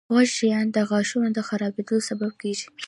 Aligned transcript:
•خوږ 0.09 0.27
شیان 0.37 0.65
د 0.71 0.77
غاښونو 0.89 1.29
د 1.33 1.39
خرابېدو 1.47 1.95
سبب 2.07 2.31
کیږي. 2.41 2.67